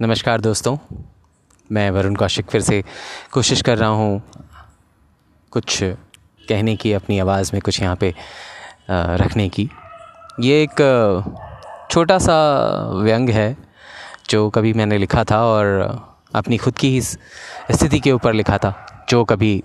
[0.00, 0.76] नमस्कार दोस्तों।
[1.70, 2.82] मैं वरुण कौशिक फिर से
[3.32, 4.22] कोशिश कर रहा हूँ
[5.52, 8.12] कुछ कहने की, अपनी आवाज़ में कुछ यहाँ पे
[8.90, 9.68] रखने की।
[10.40, 12.36] ये एक छोटा सा
[12.94, 13.56] व्यंग है
[14.30, 15.66] जो कभी मैंने लिखा था और
[16.34, 18.72] अपनी खुद की ही स्थिति के ऊपर लिखा था,
[19.08, 19.62] जो कभी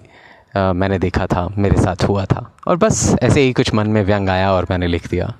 [0.55, 4.29] मैंने देखा था, मेरे साथ हुआ था। और बस ऐसे ही कुछ मन में व्यंग
[4.29, 5.34] आया और मैंने लिख दिया।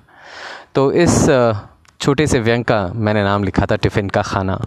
[0.74, 1.24] तो इस
[2.00, 4.60] छोटे से व्यंग का मैंने नाम लिखा था, टिफ़िन का खाना।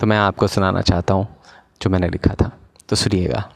[0.00, 1.26] तो मैं आपको सुनाना चाहता हूँ
[1.80, 2.50] जो मैंने लिखा था।
[2.88, 3.48] तो सुनिएगा।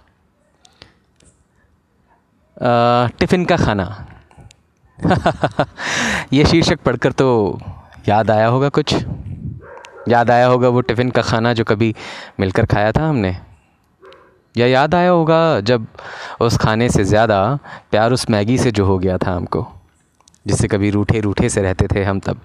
[3.19, 3.87] टिफ़िन का खाना।
[6.33, 7.27] ये शीर्षक पढ़कर तो
[8.09, 8.95] याद आया होगा कुछ।
[10.09, 11.95] याद आया होगा वो टिफ़िन का खाना जो कभी
[12.41, 13.37] मिलकर खाया था हमने।
[14.55, 15.87] या याद आया होगा जब
[16.41, 17.59] उस खाने से ज़्यादा
[17.91, 19.67] प्यार उस मैगी से जो हो गया था हमको,
[20.47, 22.41] जिससे कभी रूठे रूठे से रहते थे हम तब।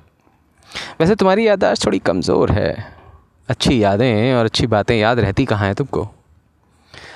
[1.00, 3.01] वैसे तुम्हारी याददाश्त थोड़ी कमज़ोर है।
[3.50, 6.10] अच्छी यादें और अच्छी बातें याद रहती कहाँ हैं तुमको?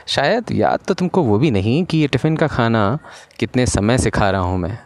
[0.07, 2.99] शायद याद तो तुमको वो भी नहीं कि ये टिफ़िन का खाना
[3.39, 4.79] कितने समय से खा रहा हूँ मैं।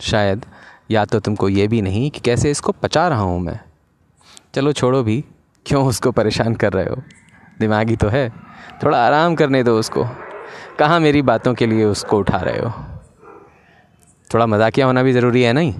[0.00, 0.46] शायद
[0.90, 3.60] याद तो तुमको ये भी नहीं कि कैसे इसको पचा रहा हूँ मैं।
[4.54, 5.24] चलो छोड़ो भी,
[5.66, 7.02] क्यों उसको परेशान कर रहे हो?
[7.60, 8.32] दिमागी तो है।
[8.82, 10.04] थोड़ा आराम करने दो उसको।
[10.78, 12.72] कहाँ मेरी बातों के लिए उसको उठा रहे हो?
[14.34, 15.74] थोड़ा मजाकिया होना भी ज़रूरी है नहीं?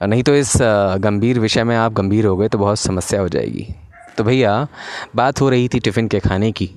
[0.00, 0.52] नहीं तो इस
[1.00, 3.66] गंभीर विषय में आप गंभीर हो गए तो बहुत समस्या हो जाएगी।
[4.18, 4.66] तो भैया,
[5.16, 6.70] बात हो रही थी टिफ़िन के खाने की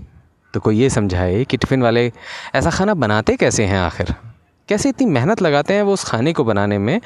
[0.53, 2.11] तो कोई ये समझाए कि टिफ़िन वाले
[2.55, 4.13] ऐसा खाना बनाते कैसे हैं आखिर?
[4.69, 6.99] कैसे इतनी मेहनत लगाते हैं वो उस खाने को बनाने में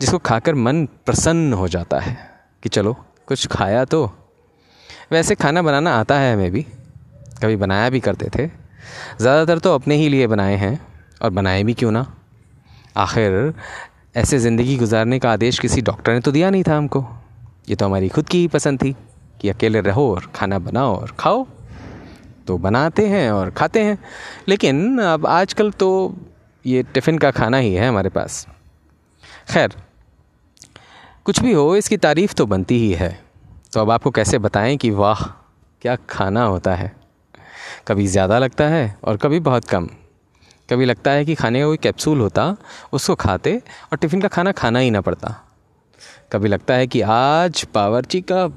[0.00, 2.16] जिसको खाकर मन प्रसन्न हो जाता है?
[2.62, 4.04] कि चलो, कुछ खाया तो।
[5.12, 6.62] वैसे खाना बनाना आता है हमें भी।
[7.42, 8.46] कभी बनाया भी करते थे।
[9.20, 10.78] ज़्यादातर तो अपने ही लिए बनाए हैं,
[11.22, 12.06] और बनाए भी क्यों ना?
[12.96, 13.52] आखिर
[14.14, 17.04] ऐसे ज़िंदगी गुजारने का आदेश किसी डॉक्टर ने तो दिया नहीं था हमको।
[17.68, 18.94] ये तो हमारी खुद की ही पसंद थी
[19.40, 21.46] कि अकेले रहो और खाना बनाओ और खाओ।
[22.46, 23.98] तो बनाते हैं और खाते हैं।
[24.48, 25.88] लेकिन अब आजकल तो
[26.64, 28.46] ये टिफ़िन का खाना ही है हमारे पास।
[29.50, 29.74] खैर,
[31.24, 33.10] कुछ भी हो, इसकी तारीफ़ तो बनती ही है।
[33.72, 35.24] तो अब आपको कैसे बताएँ कि वाह,
[35.82, 36.92] क्या खाना होता है।
[37.88, 39.88] कभी ज़्यादा लगता है और कभी बहुत कम।
[40.68, 42.56] कभी लगता है कि खाने का कोई कैप्सूल होता,
[42.92, 43.56] उसको खाते
[43.92, 45.34] और टिफ़िन का खाना खाना ही ना पड़ता।
[46.32, 48.48] कभी लगता है कि आज बावर्ची का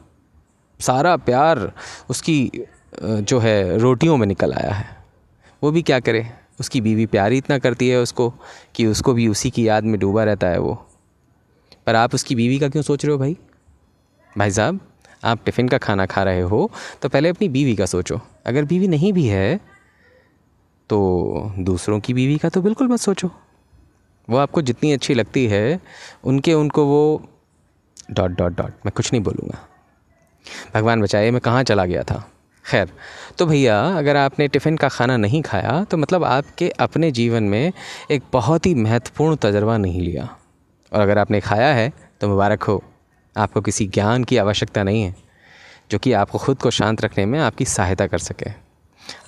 [0.79, 1.71] सारा प्यार
[2.09, 2.51] उसकी
[2.95, 4.85] जो है, रोटियों में निकल आया है।
[5.61, 6.25] वो भी क्या करे?
[6.59, 8.29] उसकी बीवी प्यार ही इतना करती है उसको
[8.75, 10.73] कि उसको भी उसी की याद में डूबा रहता है वो।
[11.87, 13.37] पर आप उसकी बीवी का क्यों सोच रहे हो भाई?
[14.37, 14.79] भाई साहब,
[15.23, 16.69] आप टिफ़िन का खाना खा रहे हो
[17.01, 19.59] तो पहले अपनी बीवी का सोचो। अगर बीवी नहीं भी है
[20.89, 23.29] तो दूसरों की बीवी का तो बिल्कुल मत सोचो।
[24.27, 25.79] वो आपको जितनी अच्छी लगती है,
[26.23, 27.29] उनके उनको वो
[28.11, 29.59] डॉट डॉट डॉट, मैं कुछ नहीं बोलूँगा।
[30.75, 32.23] भगवान बचाए, मैं कहाँ चला गया था?
[32.65, 32.89] खैर
[33.37, 37.71] तो भैया, अगर आपने टिफ़िन का खाना नहीं खाया तो मतलब आपके अपने जीवन में
[38.11, 40.29] एक बहुत ही महत्वपूर्ण तजर्बा नहीं लिया।
[40.91, 42.81] और अगर आपने खाया है तो मुबारक हो।
[43.35, 45.15] आपको किसी ज्ञान की आवश्यकता नहीं है,
[45.91, 48.66] जो कि आपको ख़ुद को शांत रखने में आपकी सहायता कर सके।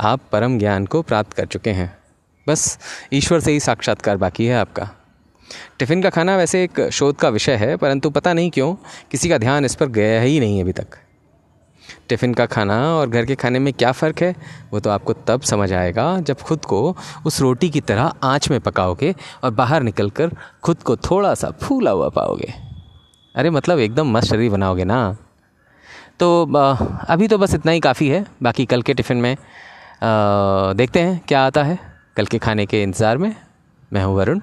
[0.01, 1.97] आप परम ज्ञान को प्राप्त कर चुके हैं।
[2.47, 2.79] बस,
[3.13, 4.89] ईश्वर से ही साक्षात्कार बाकी है आपका।
[5.79, 8.73] टिफ़िन का खाना वैसे एक शोध का विषय है, परंतु पता नहीं क्यों,
[9.11, 10.97] किसी का ध्यान इस पर गया ही नहीं अभी तक।
[12.09, 14.35] टिफ़िन का खाना और घर के खाने में क्या फ़र्क है,
[14.73, 18.59] वो तो आपको तब समझ आएगा जब खुद को उस रोटी की तरह आँच में
[18.59, 19.13] पकाओगे
[19.43, 20.31] और बाहर निकल कर
[20.63, 22.53] खुद को थोड़ा सा फूला हुआ पाओगे।
[23.35, 25.17] अरे मतलब एकदम मस्त शरीर बनाओगे ना।
[26.19, 26.43] तो
[27.09, 29.35] अभी तो बस इतना ही काफ़ी है, बाकी कल के टिफ़िन में
[30.01, 31.77] देखते हैं क्या आता है
[32.17, 33.35] कल के खाने के इंतज़ार में।
[33.91, 34.39] मैं हूँ वरुण।